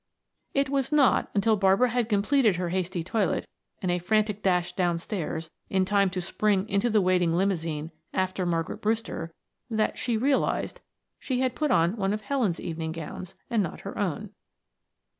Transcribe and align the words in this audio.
It 0.55 0.67
was 0.67 0.91
not 0.91 1.29
until 1.35 1.55
Barbara 1.55 1.89
had 1.89 2.09
completed 2.09 2.55
her 2.55 2.69
hasty 2.69 3.03
toilet 3.03 3.47
and 3.83 3.91
a 3.91 3.99
frantic 3.99 4.41
dash 4.41 4.73
downstairs 4.75 5.51
in 5.69 5.85
time 5.85 6.09
to 6.09 6.21
spring 6.21 6.67
into 6.67 6.89
the 6.89 7.01
waiting 7.01 7.33
limousine 7.33 7.91
after 8.11 8.43
Margaret 8.43 8.81
Brewster, 8.81 9.31
that 9.69 9.99
she 9.99 10.17
realized 10.17 10.81
she 11.19 11.41
had 11.41 11.53
put 11.53 11.69
on 11.69 11.97
one 11.97 12.13
of 12.13 12.21
Helen's 12.21 12.59
evening 12.59 12.93
gowns 12.93 13.35
and 13.47 13.61
not 13.61 13.81
her 13.81 13.95
own. 13.95 14.31